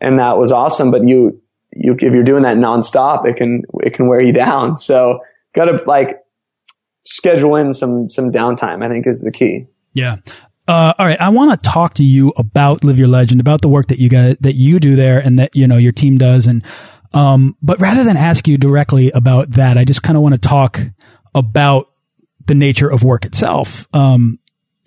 [0.00, 0.90] and that was awesome.
[0.90, 1.42] But you,
[1.72, 4.78] you, if you're doing that nonstop, it can, it can wear you down.
[4.78, 5.20] So
[5.54, 6.20] gotta like
[7.04, 9.66] schedule in some, some downtime, I think is the key.
[9.92, 10.16] Yeah.
[10.66, 13.68] Uh, all right, I want to talk to you about Live Your Legend, about the
[13.68, 16.46] work that you guys that you do there, and that you know your team does,
[16.46, 16.64] and
[17.14, 20.40] um, but rather than ask you directly about that, I just kind of want to
[20.40, 20.80] talk
[21.34, 21.86] about
[22.46, 24.38] the nature of work itself, um,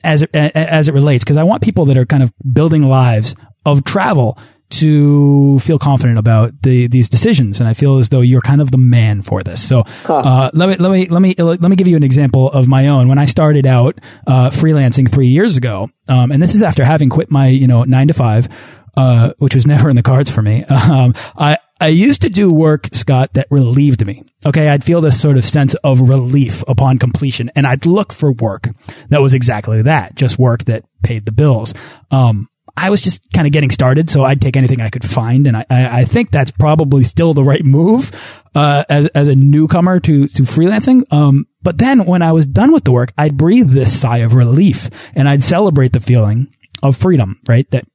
[0.03, 3.35] as it, as it relates, because I want people that are kind of building lives
[3.65, 4.37] of travel
[4.69, 7.61] to feel confident about the, these decisions.
[7.61, 9.65] And I feel as though you're kind of the man for this.
[9.65, 12.67] So, uh, let me, let me, let me, let me give you an example of
[12.67, 13.07] my own.
[13.07, 17.07] When I started out, uh, freelancing three years ago, um, and this is after having
[17.09, 18.49] quit my, you know, nine to five,
[18.97, 20.65] uh, which was never in the cards for me.
[20.65, 24.23] Um, I, I used to do work, Scott, that relieved me.
[24.45, 24.69] Okay.
[24.69, 28.69] I'd feel this sort of sense of relief upon completion and I'd look for work
[29.09, 31.73] that was exactly that, just work that paid the bills.
[32.11, 35.47] Um, I was just kind of getting started, so I'd take anything I could find,
[35.47, 38.11] and I, I think that's probably still the right move
[38.53, 41.01] uh, as as a newcomer to to freelancing.
[41.11, 44.35] Um, but then when I was done with the work, I'd breathe this sigh of
[44.35, 47.69] relief, and I'd celebrate the feeling of freedom, right?
[47.71, 47.85] That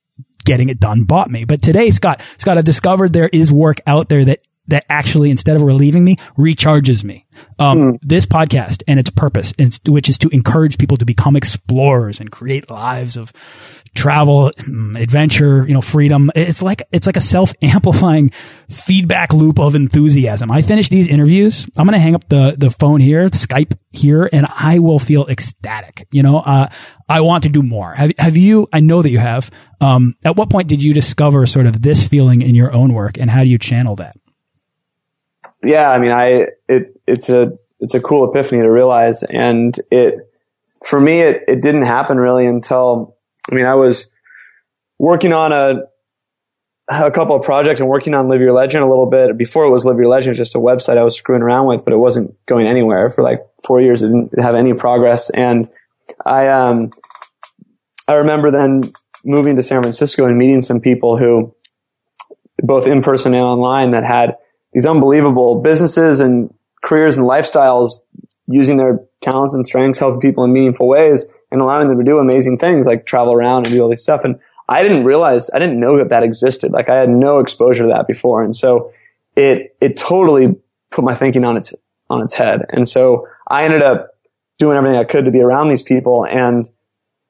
[0.45, 1.45] getting it done bought me.
[1.45, 5.57] But today, Scott, Scott, I've discovered there is work out there that that actually, instead
[5.57, 7.27] of relieving me, recharges me.
[7.59, 7.99] Um, mm.
[8.03, 9.53] This podcast and its purpose,
[9.87, 13.33] which is to encourage people to become explorers and create lives of
[13.95, 16.31] travel, mm, adventure, you know, freedom.
[16.35, 18.31] It's like, it's like a self amplifying
[18.71, 20.51] feedback loop of enthusiasm.
[20.51, 21.67] I finish these interviews.
[21.77, 25.27] I'm going to hang up the, the phone here, Skype here, and I will feel
[25.27, 26.07] ecstatic.
[26.11, 26.69] You know, uh,
[27.09, 27.93] I want to do more.
[27.93, 31.45] Have, have you, I know that you have, um, at what point did you discover
[31.47, 34.15] sort of this feeling in your own work and how do you channel that?
[35.65, 35.91] Yeah.
[35.91, 39.23] I mean, I, it, it's a, it's a cool epiphany to realize.
[39.23, 40.15] And it,
[40.85, 43.17] for me, it, it didn't happen really until,
[43.51, 44.07] I mean, I was
[44.99, 45.83] working on a,
[46.89, 49.39] a couple of projects and working on Live Your Legend a little bit.
[49.39, 51.93] Before it was Live Your Legend, just a website I was screwing around with, but
[51.93, 54.03] it wasn't going anywhere for like four years.
[54.03, 55.31] It didn't have any progress.
[55.31, 55.69] And
[56.27, 56.91] I, um,
[58.09, 58.93] I remember then
[59.25, 61.55] moving to San Francisco and meeting some people who,
[62.59, 64.37] both in person and online, that had
[64.73, 67.93] these unbelievable businesses and careers and lifestyles
[68.47, 72.19] using their talents and strengths, helping people in meaningful ways and allowing them to do
[72.19, 74.25] amazing things like travel around and do all this stuff.
[74.25, 76.73] And I didn't realize, I didn't know that that existed.
[76.73, 78.43] Like I had no exposure to that before.
[78.43, 78.93] And so
[79.37, 80.57] it, it totally
[80.91, 81.75] put my thinking on its,
[82.11, 82.63] on its head.
[82.71, 84.11] And so I ended up
[84.59, 86.69] doing everything I could to be around these people and,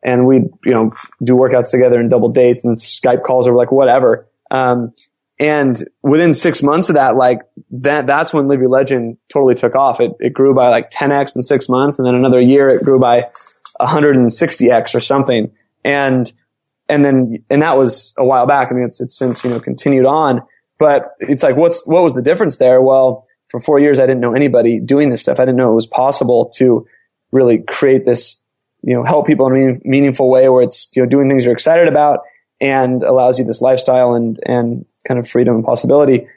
[0.04, 3.70] and we'd, you know, do workouts together and double dates and Skype calls or like
[3.70, 4.28] whatever.
[4.50, 4.92] Um,
[5.38, 7.40] and within six months of that, like
[7.70, 10.00] that, that's when Live Your Legend totally took off.
[10.00, 11.98] It, it grew by like 10x in six months.
[11.98, 13.28] And then another year it grew by
[13.80, 15.50] 160x or something.
[15.84, 16.30] And,
[16.88, 18.68] and then, and that was a while back.
[18.70, 20.42] I mean, it's, it's since, you know, continued on,
[20.78, 22.80] but it's like, what's, what was the difference there?
[22.80, 25.40] Well, for four years, I didn't know anybody doing this stuff.
[25.40, 26.86] I didn't know it was possible to
[27.32, 28.40] really create this,
[28.82, 31.44] you know, help people in a meaning, meaningful way where it's, you know, doing things
[31.44, 32.20] you're excited about
[32.60, 36.28] and allows you this lifestyle and, and kind of freedom and possibility.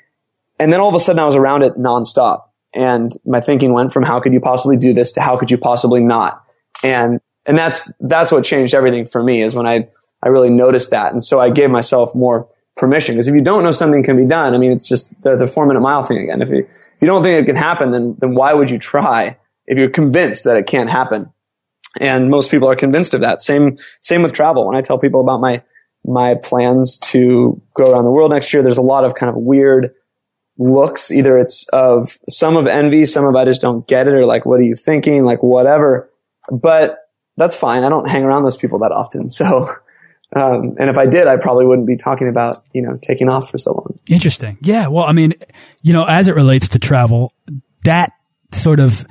[0.59, 2.43] And then all of a sudden I was around it nonstop.
[2.73, 5.57] And my thinking went from how could you possibly do this to how could you
[5.57, 6.43] possibly not?
[6.83, 9.87] And, and that's, that's what changed everything for me is when I,
[10.21, 11.13] I really noticed that.
[11.13, 14.25] And so I gave myself more permission because if you don't know something can be
[14.25, 16.41] done, I mean, it's just the, the four minute mile thing again.
[16.41, 19.37] If you, if you don't think it can happen, then, then why would you try
[19.67, 21.31] if you're convinced that it can't happen?
[22.01, 23.41] And most people are convinced of that.
[23.41, 24.67] Same, same with travel.
[24.67, 25.63] When I tell people about my,
[26.07, 29.35] my plans to go around the world next year, there's a lot of kind of
[29.35, 29.93] weird
[30.57, 31.11] looks.
[31.11, 34.45] Either it's of some of envy, some of I just don't get it, or like,
[34.45, 35.25] what are you thinking?
[35.25, 36.09] Like, whatever.
[36.51, 36.99] But
[37.37, 37.83] that's fine.
[37.83, 39.27] I don't hang around those people that often.
[39.35, 39.67] So,
[40.35, 43.51] um, and if I did, I probably wouldn't be talking about, you know, taking off
[43.51, 43.99] for so long.
[44.09, 44.57] Interesting.
[44.61, 44.87] Yeah.
[44.87, 45.33] Well, I mean,
[45.81, 47.31] you know, as it relates to travel,
[47.83, 48.11] that
[48.51, 49.05] sort of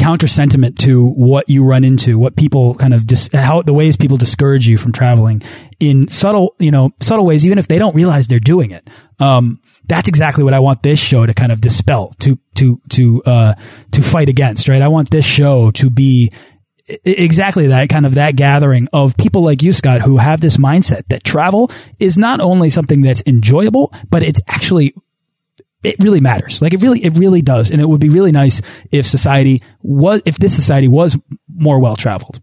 [0.00, 4.16] counter sentiment to what you run into, what people kind of how the ways people
[4.16, 5.42] discourage you from traveling
[5.78, 8.88] in subtle, you know, subtle ways, even if they don't realize they're doing it.
[9.18, 13.22] Um, that's exactly what I want this show to kind of dispel, to to to
[13.24, 13.54] uh,
[13.92, 14.68] to fight against.
[14.68, 14.80] Right?
[14.80, 16.32] I want this show to be
[17.04, 21.06] exactly that kind of that gathering of people like you, Scott, who have this mindset
[21.08, 24.94] that travel is not only something that's enjoyable, but it's actually
[25.82, 26.60] it really matters.
[26.60, 27.70] Like it really, it really does.
[27.70, 31.96] And it would be really nice if society was, if this society was more well
[31.96, 32.40] traveled.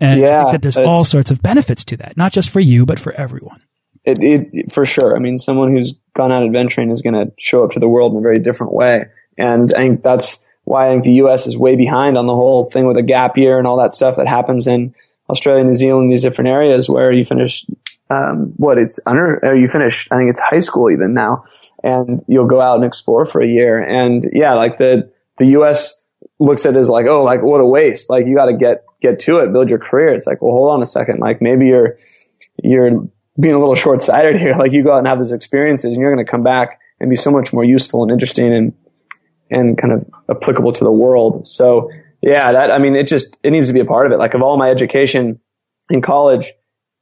[0.00, 2.60] And yeah, I think that there's all sorts of benefits to that, not just for
[2.60, 3.60] you, but for everyone.
[4.04, 5.14] It, it, for sure.
[5.16, 8.12] I mean, someone who's gone out adventuring is going to show up to the world
[8.12, 9.06] in a very different way.
[9.38, 11.46] And I think that's why I think the U.S.
[11.46, 14.16] is way behind on the whole thing with a gap year and all that stuff
[14.16, 14.92] that happens in
[15.30, 17.64] Australia, New Zealand, these different areas where you finish,
[18.10, 21.44] um, what it's under, you finish, I think it's high school even now
[21.82, 23.82] and you'll go out and explore for a year.
[23.82, 26.04] And yeah, like the, the U.S.
[26.38, 28.08] looks at it as like, oh, like what a waste.
[28.08, 30.08] Like you got to get, get to it, build your career.
[30.08, 31.18] It's like, well, hold on a second.
[31.18, 31.98] Like maybe you're,
[32.62, 33.08] you're
[33.40, 34.54] being a little short sighted here.
[34.54, 37.10] Like you go out and have these experiences and you're going to come back and
[37.10, 38.74] be so much more useful and interesting and,
[39.50, 41.48] and kind of applicable to the world.
[41.48, 41.90] So
[42.22, 44.18] yeah, that, I mean, it just, it needs to be a part of it.
[44.18, 45.40] Like of all my education
[45.90, 46.52] in college,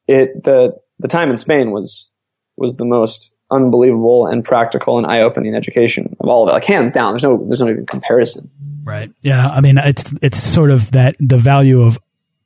[0.09, 2.11] it, the, the time in Spain was,
[2.57, 6.53] was the most unbelievable and practical and eye-opening education of all of it.
[6.53, 8.51] Like hands down, there's no there's no even comparison.
[8.85, 9.13] Right.
[9.23, 9.49] Yeah.
[9.49, 11.99] I mean, it's it's sort of that the value of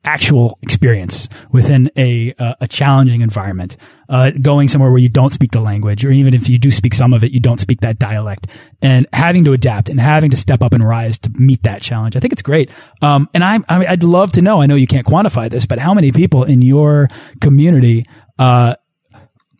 [0.05, 3.75] actual experience within a uh, a challenging environment.
[4.07, 6.93] Uh, going somewhere where you don't speak the language, or even if you do speak
[6.93, 8.45] some of it, you don't speak that dialect,
[8.83, 12.15] and having to adapt and having to step up and rise to meet that challenge.
[12.15, 12.69] I think it's great.
[13.01, 14.61] Um, and I, I mean, I'd love to know.
[14.61, 17.07] I know you can't quantify this, but how many people in your
[17.41, 18.05] community
[18.37, 18.75] uh,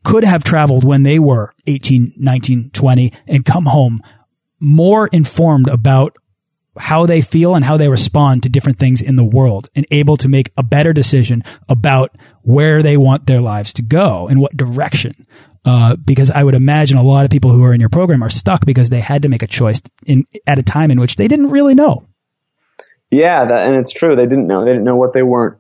[0.06, 4.02] could have traveled when they were 18, 19, 20 and come home
[4.60, 6.15] more informed about
[6.78, 10.18] how they feel and how they respond to different things in the world and able
[10.18, 14.56] to make a better decision about where they want their lives to go and what
[14.56, 15.26] direction.
[15.63, 18.30] Uh, because I would imagine a lot of people who are in your program are
[18.30, 21.28] stuck because they had to make a choice in at a time in which they
[21.28, 22.06] didn't really know.
[23.10, 24.15] Yeah, that, and it's true.
[24.15, 24.63] They didn't know.
[24.63, 25.58] They didn't know what they weren't,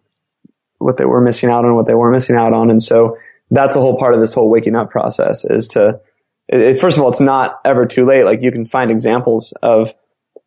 [0.77, 3.17] what they were missing out on, what they weren't missing out on, and so
[3.51, 5.99] that's a whole part of this whole waking up process is to,
[6.47, 8.23] it, first of all, it's not ever too late.
[8.23, 9.93] Like you can find examples of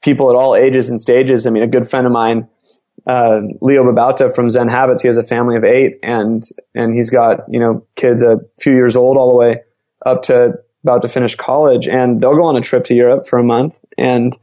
[0.02, 1.46] people at all ages and stages.
[1.46, 2.48] I mean, a good friend of mine,
[3.06, 6.42] uh, Leo Babauta from Zen Habits, he has a family of eight and,
[6.74, 9.62] and he's got, you know, kids a few years old all the way
[10.04, 13.38] up to about to finish college and they'll go on a trip to Europe for
[13.38, 14.36] a month and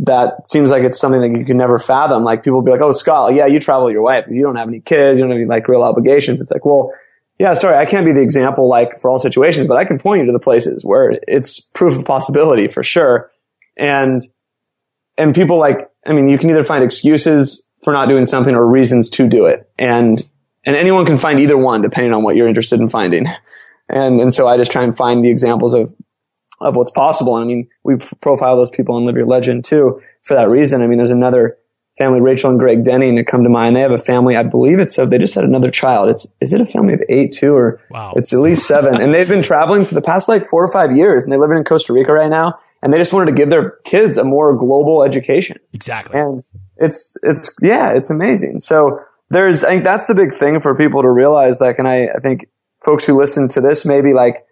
[0.00, 2.24] that seems like it's something that you can never fathom.
[2.24, 4.80] Like people be like, "Oh, Scott, yeah, you travel your wife, you don't have any
[4.80, 6.92] kids, you don't have any like real obligations." It's like, well,
[7.40, 10.20] yeah, sorry, I can't be the example like for all situations, but I can point
[10.20, 13.30] you to the places where it's proof of possibility for sure.
[13.78, 14.22] And
[15.16, 18.66] and people like, I mean, you can either find excuses for not doing something or
[18.66, 20.22] reasons to do it, and
[20.66, 23.26] and anyone can find either one depending on what you're interested in finding.
[23.92, 25.92] And and so I just try and find the examples of
[26.60, 27.34] of what's possible.
[27.34, 30.80] I mean, we profile those people on Live Your Legend too for that reason.
[30.80, 31.58] I mean, there's another
[32.00, 33.76] family, Rachel and Greg Denning, that come to mind.
[33.76, 36.08] They have a family, I believe it's so they just had another child.
[36.08, 38.14] It's is it a family of eight too, or wow.
[38.16, 39.00] it's at least seven.
[39.00, 41.50] and they've been traveling for the past like four or five years, and they live
[41.50, 42.58] in Costa Rica right now.
[42.82, 45.58] And they just wanted to give their kids a more global education.
[45.74, 46.18] Exactly.
[46.18, 46.42] And
[46.78, 48.60] it's it's yeah, it's amazing.
[48.60, 48.96] So
[49.28, 51.60] there's I think that's the big thing for people to realize.
[51.60, 52.48] Like, and I I think
[52.82, 54.46] folks who listen to this maybe like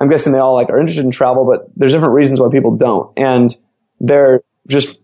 [0.00, 2.76] I'm guessing they all like are interested in travel, but there's different reasons why people
[2.76, 3.16] don't.
[3.16, 3.54] And
[4.00, 4.96] they're just,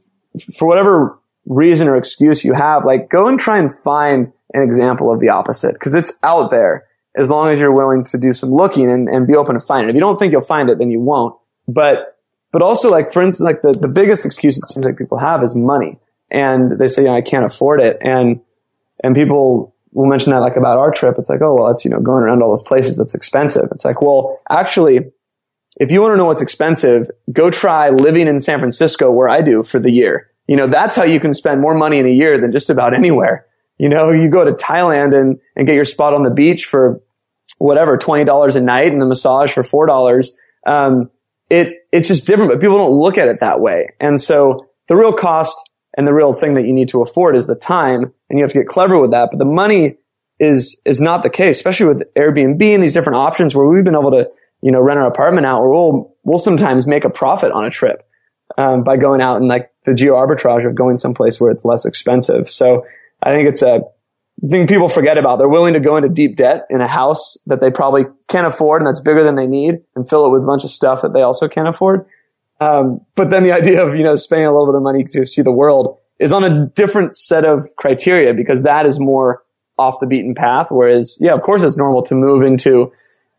[0.58, 5.12] for whatever reason or excuse you have, like go and try and find an example
[5.12, 5.78] of the opposite.
[5.80, 9.26] Cause it's out there as long as you're willing to do some looking and, and
[9.26, 9.90] be open to find it.
[9.90, 11.36] If you don't think you'll find it, then you won't.
[11.66, 12.18] But,
[12.52, 15.42] but also like, for instance, like the, the biggest excuse it seems like people have
[15.42, 15.98] is money.
[16.30, 17.98] And they say, you know, I can't afford it.
[18.00, 18.40] And,
[19.02, 21.16] and people we'll mention that like about our trip.
[21.18, 23.68] It's like, oh, well, it's, you know, going around all those places that's expensive.
[23.72, 25.10] It's like, well, actually,
[25.80, 29.40] if you want to know what's expensive, go try living in San Francisco where I
[29.40, 30.30] do for the year.
[30.46, 32.94] You know, that's how you can spend more money in a year than just about
[32.94, 33.46] anywhere.
[33.78, 37.02] You know, you go to Thailand and, and get your spot on the beach for
[37.58, 40.28] whatever, $20 a night and the massage for $4.
[40.66, 41.10] Um,
[41.50, 43.90] it, it's just different, but people don't look at it that way.
[44.00, 44.56] And so
[44.88, 48.12] the real cost and the real thing that you need to afford is the time
[48.28, 49.28] and you have to get clever with that.
[49.30, 49.96] But the money
[50.38, 53.94] is, is not the case, especially with Airbnb and these different options where we've been
[53.94, 54.28] able to,
[54.60, 57.70] you know, rent our apartment out where we'll, we'll sometimes make a profit on a
[57.70, 58.02] trip,
[58.58, 61.86] um, by going out and like the geo arbitrage of going someplace where it's less
[61.86, 62.50] expensive.
[62.50, 62.84] So
[63.22, 63.80] I think it's a
[64.50, 65.38] thing people forget about.
[65.38, 68.82] They're willing to go into deep debt in a house that they probably can't afford
[68.82, 71.12] and that's bigger than they need and fill it with a bunch of stuff that
[71.12, 72.06] they also can't afford.
[72.60, 75.24] Um, but then the idea of, you know, spending a little bit of money to
[75.24, 79.42] see the world is on a different set of criteria because that is more
[79.78, 80.68] off the beaten path.
[80.70, 82.92] Whereas, yeah, of course it's normal to move into,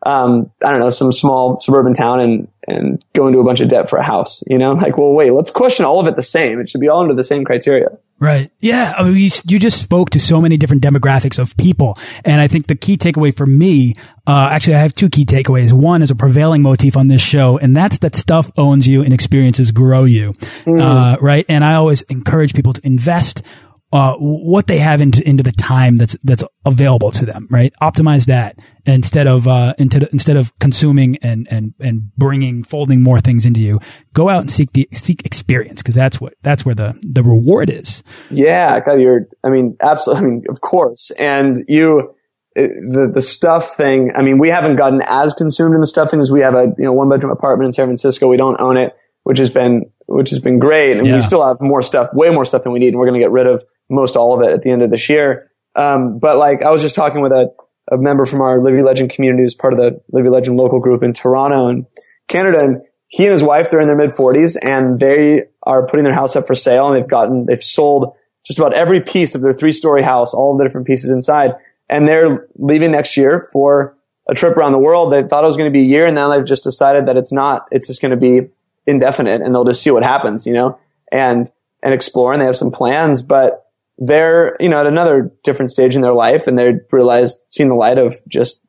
[0.06, 3.68] um, I don't know, some small suburban town and, and go into a bunch of
[3.68, 4.72] debt for a house, you know?
[4.78, 6.60] Like, well, wait, let's question all of it the same.
[6.60, 7.98] It should be all under the same criteria.
[8.20, 8.50] Right.
[8.60, 8.94] Yeah.
[8.96, 11.98] I mean, you, you just spoke to so many different demographics of people.
[12.24, 13.94] And I think the key takeaway for me,
[14.26, 15.72] uh, actually, I have two key takeaways.
[15.72, 19.12] One is a prevailing motif on this show, and that's that stuff owns you and
[19.12, 20.32] experiences grow you.
[20.64, 20.80] Mm.
[20.80, 21.46] Uh, right.
[21.48, 23.42] And I always encourage people to invest
[23.90, 27.72] uh, what they have into, into the time that's that's available to them, right?
[27.80, 33.18] Optimize that instead of uh, into, instead of consuming and and and bringing folding more
[33.20, 33.80] things into you.
[34.12, 37.70] Go out and seek the seek experience because that's what that's where the the reward
[37.70, 38.02] is.
[38.30, 39.26] Yeah, God, you're.
[39.42, 40.24] I mean, absolutely.
[40.24, 41.10] I mean, of course.
[41.12, 42.14] And you,
[42.54, 44.12] the the stuff thing.
[44.14, 46.74] I mean, we haven't gotten as consumed in the stuff thing as we have a
[46.76, 48.28] you know one bedroom apartment in San Francisco.
[48.28, 51.16] We don't own it, which has been which has been great, and yeah.
[51.16, 53.24] we still have more stuff, way more stuff than we need, and we're going to
[53.24, 55.50] get rid of most all of it at the end of this year.
[55.74, 57.52] Um, but like I was just talking with a,
[57.90, 60.56] a member from our Live Your Legend community who's part of the Live Your Legend
[60.56, 61.86] local group in Toronto and
[62.26, 62.62] Canada.
[62.62, 66.14] And he and his wife, they're in their mid forties and they are putting their
[66.14, 69.52] house up for sale and they've gotten, they've sold just about every piece of their
[69.52, 71.54] three story house, all the different pieces inside.
[71.88, 73.96] And they're leaving next year for
[74.28, 75.12] a trip around the world.
[75.12, 77.16] They thought it was going to be a year and now they've just decided that
[77.16, 78.48] it's not, it's just going to be
[78.86, 80.78] indefinite and they'll just see what happens, you know,
[81.10, 81.50] and,
[81.82, 83.67] and explore and they have some plans, but
[83.98, 87.74] they're, you know, at another different stage in their life and they realized seeing the
[87.74, 88.66] light of just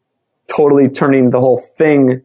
[0.48, 2.24] totally turning the whole thing,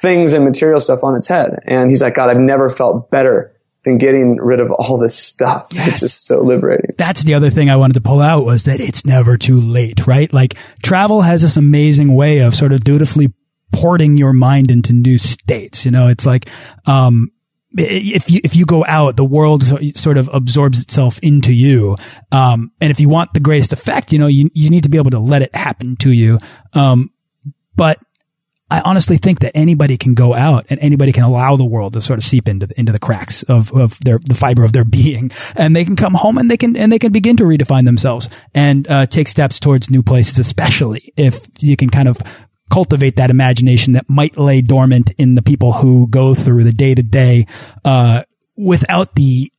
[0.00, 1.58] things and material stuff on its head.
[1.66, 3.52] And he's like, God, I've never felt better
[3.84, 5.68] than getting rid of all this stuff.
[5.72, 5.88] Yes.
[5.96, 6.94] It's just so liberating.
[6.96, 10.06] That's the other thing I wanted to pull out was that it's never too late,
[10.06, 10.32] right?
[10.32, 13.32] Like travel has this amazing way of sort of dutifully
[13.72, 15.84] porting your mind into new states.
[15.84, 16.48] You know, it's like,
[16.86, 17.30] um,
[17.76, 19.64] if you if you go out, the world
[19.96, 21.96] sort of absorbs itself into you.
[22.32, 24.98] Um, and if you want the greatest effect, you know, you you need to be
[24.98, 26.38] able to let it happen to you.
[26.72, 27.10] Um,
[27.74, 27.98] but
[28.68, 32.00] I honestly think that anybody can go out and anybody can allow the world to
[32.00, 34.84] sort of seep into the, into the cracks of, of their the fiber of their
[34.96, 37.84] being, and they can come home and they can and they can begin to redefine
[37.84, 42.18] themselves and uh, take steps towards new places, especially if you can kind of
[42.70, 46.94] cultivate that imagination that might lay dormant in the people who go through the day
[46.94, 47.46] to day,
[47.84, 48.22] uh,
[48.56, 49.52] without the,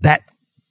[0.00, 0.22] that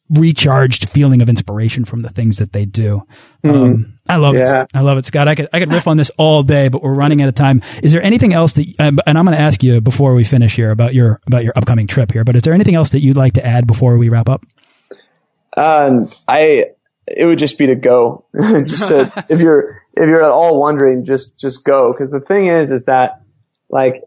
[0.10, 3.04] recharged feeling of inspiration from the things that they do.
[3.44, 3.54] Mm.
[3.54, 4.64] Um, I love Yeah.
[4.64, 4.72] it.
[4.74, 5.28] I love it, Scott.
[5.28, 7.62] I could I could riff on this all day, but we're running out of time.
[7.84, 8.66] Is there anything else that?
[8.80, 11.86] And I'm going to ask you before we finish here about your about your upcoming
[11.86, 12.24] trip here.
[12.24, 14.44] But is there anything else that you'd like to add before we wrap up?
[15.56, 16.66] Um, I
[17.16, 18.26] it would just be to go.
[18.64, 21.92] just to if you're if you're at all wondering, just just go.
[21.92, 23.22] Because the thing is, is that
[23.70, 24.04] like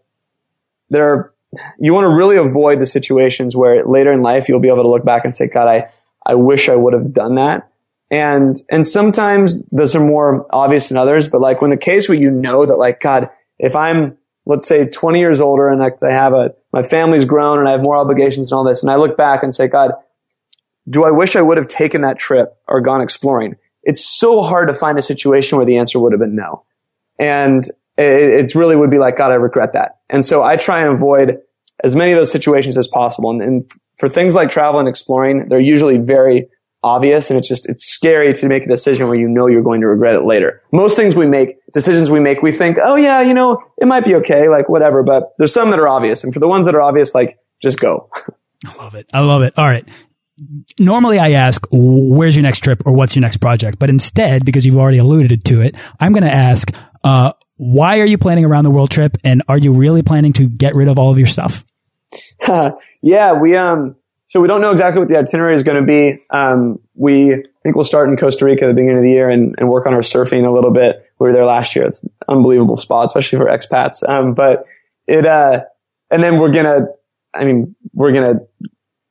[0.90, 1.34] there are
[1.78, 4.88] you want to really avoid the situations where later in life you'll be able to
[4.88, 5.90] look back and say, God, I
[6.24, 7.70] I wish I would have done that.
[8.11, 11.28] And and sometimes those are more obvious than others.
[11.28, 14.86] But like when the case where you know that like God, if I'm let's say
[14.86, 18.50] 20 years older and I have a my family's grown and I have more obligations
[18.50, 19.92] and all this, and I look back and say, God,
[20.89, 23.57] do I wish I would have taken that trip or gone exploring?
[23.83, 26.64] It's so hard to find a situation where the answer would have been no.
[27.18, 27.64] And
[27.97, 30.01] it, it really would be like, God, I regret that.
[30.09, 31.39] And so I try and avoid
[31.83, 33.30] as many of those situations as possible.
[33.30, 33.64] And, and
[33.99, 36.49] for things like travel and exploring, they're usually very
[36.85, 39.80] obvious and it's just, it's scary to make a decision where you know you're going
[39.80, 40.62] to regret it later.
[40.72, 44.05] Most things we make, decisions we make, we think, oh yeah, you know, it might
[44.05, 46.24] be okay, like whatever, but there's some that are obvious.
[46.24, 48.09] And for the ones that are obvious, like just go.
[48.66, 49.11] I love it.
[49.12, 49.55] I love it.
[49.57, 49.87] All right.
[50.78, 53.78] Normally I ask, where's your next trip or what's your next project?
[53.78, 56.72] But instead, because you've already alluded to it, I'm going to ask,
[57.05, 59.16] uh, why are you planning around the world trip?
[59.24, 61.64] And are you really planning to get rid of all of your stuff?
[63.03, 66.18] yeah, we, um, so we don't know exactly what the itinerary is going to be.
[66.30, 69.55] Um, we think we'll start in Costa Rica at the beginning of the year and,
[69.59, 71.09] and work on our surfing a little bit.
[71.18, 71.87] We were there last year.
[71.87, 74.03] It's an unbelievable spot, especially for expats.
[74.09, 74.64] Um, but
[75.07, 75.64] it, uh,
[76.11, 76.87] and then we're going to,
[77.35, 78.41] I mean, we're going to,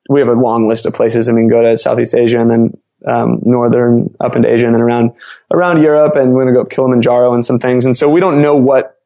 [0.10, 1.30] we have a long list of places.
[1.30, 2.78] I mean, go to Southeast Asia and then,
[3.08, 5.12] um, northern up into Asia and then around,
[5.52, 6.16] around Europe.
[6.16, 7.86] And we're to go up Kilimanjaro and some things.
[7.86, 8.98] And so we don't know what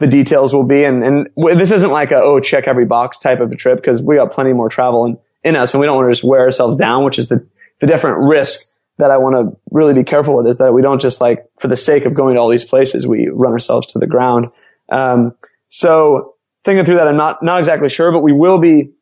[0.00, 0.84] the details will be.
[0.84, 3.76] And, and w- this isn't like a, oh, check every box type of a trip
[3.76, 6.24] because we got plenty more travel in, in us and we don't want to just
[6.24, 7.46] wear ourselves down, which is the,
[7.80, 8.60] the different risk
[8.98, 11.68] that I want to really be careful with is that we don't just like, for
[11.68, 14.46] the sake of going to all these places, we run ourselves to the ground.
[14.90, 15.34] Um,
[15.68, 16.34] so
[16.64, 18.92] thinking through that, I'm not, not exactly sure, but we will be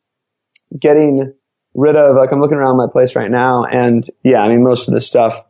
[0.79, 1.33] getting
[1.73, 4.87] rid of, like I'm looking around my place right now and yeah, I mean, most
[4.87, 5.41] of this stuff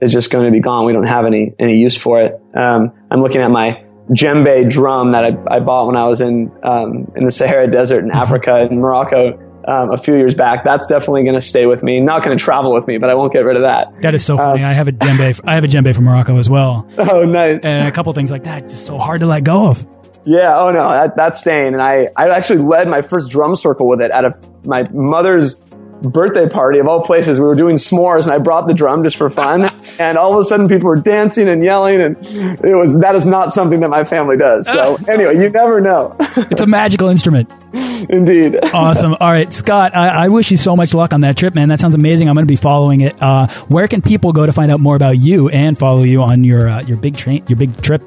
[0.00, 0.84] is just going to be gone.
[0.86, 2.40] We don't have any, any use for it.
[2.54, 6.50] Um, I'm looking at my djembe drum that I, I bought when I was in,
[6.62, 9.44] um, in the Sahara Desert in Africa in Morocco.
[9.66, 12.00] Um, a few years back, that's definitely going to stay with me.
[12.00, 13.88] Not going to travel with me, but I won't get rid of that.
[14.00, 14.64] That is so funny.
[14.64, 15.40] I have a djembe.
[15.44, 17.62] I have a djembe from Morocco as well, Oh, nice.
[17.64, 18.62] and a couple things like that.
[18.70, 19.86] Just so hard to let go of.
[20.28, 20.58] Yeah.
[20.58, 21.68] Oh no, that, that's staying.
[21.68, 25.54] And I, I actually led my first drum circle with it at a, my mother's
[26.02, 27.40] birthday party of all places.
[27.40, 29.70] We were doing s'mores and I brought the drum just for fun.
[29.98, 32.16] and all of a sudden people were dancing and yelling and
[32.62, 34.66] it was, that is not something that my family does.
[34.66, 36.14] So anyway, you never know.
[36.20, 37.50] It's a magical instrument.
[38.10, 38.58] Indeed.
[38.62, 39.16] Awesome.
[39.18, 41.70] All right, Scott, I, I wish you so much luck on that trip, man.
[41.70, 42.28] That sounds amazing.
[42.28, 43.20] I'm going to be following it.
[43.22, 46.44] Uh, where can people go to find out more about you and follow you on
[46.44, 48.02] your uh, your big train, your big trip?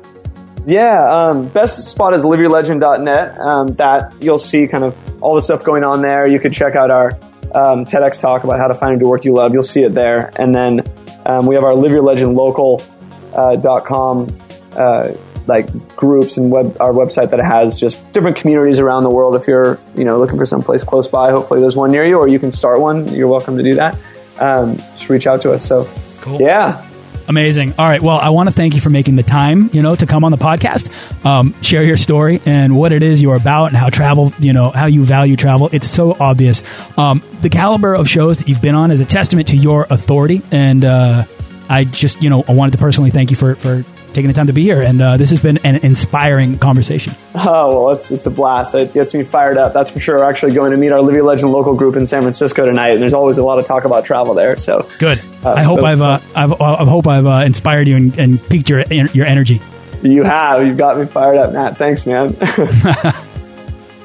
[0.65, 3.39] Yeah, um, best spot is liveyourlegend.net.
[3.39, 6.27] Um, that you'll see kind of all the stuff going on there.
[6.27, 7.11] You could check out our
[7.53, 9.53] um, TEDx talk about how to find do work you love.
[9.53, 10.31] You'll see it there.
[10.35, 10.81] And then
[11.25, 12.81] um, we have our Live Your
[13.33, 14.35] uh, dot com
[14.73, 15.13] uh,
[15.47, 19.35] like groups and web our website that has just different communities around the world.
[19.35, 22.17] If you're you know looking for some place close by, hopefully there's one near you,
[22.17, 23.07] or you can start one.
[23.13, 23.97] You're welcome to do that.
[24.39, 25.65] Um, just reach out to us.
[25.65, 25.87] So
[26.21, 26.39] Cool.
[26.41, 26.85] yeah.
[27.27, 27.75] Amazing.
[27.77, 28.01] All right.
[28.01, 30.31] Well, I want to thank you for making the time, you know, to come on
[30.31, 30.89] the podcast,
[31.25, 34.69] um, share your story and what it is you're about and how travel, you know,
[34.69, 35.69] how you value travel.
[35.71, 36.63] It's so obvious.
[36.97, 40.41] Um, the caliber of shows that you've been on is a testament to your authority.
[40.51, 41.25] And, uh,
[41.69, 44.47] I just, you know, I wanted to personally thank you for, for taking the time
[44.47, 44.81] to be here.
[44.81, 47.13] And, uh, this has been an inspiring conversation.
[47.33, 48.75] Oh, well, it's, it's a blast.
[48.75, 49.73] It gets me fired up.
[49.73, 50.17] That's for sure.
[50.19, 53.01] We're actually going to meet our Your Legend local group in San Francisco tonight, and
[53.01, 54.57] there's always a lot of talk about travel there.
[54.57, 55.21] So Good.
[55.43, 58.49] Uh, I hope so- I've, uh, I've, I hope I've, uh, inspired you and, and
[58.49, 59.61] piqued your, your energy.
[60.03, 60.65] you have.
[60.67, 61.77] You've got me fired up, Matt.
[61.77, 62.35] Thanks, man.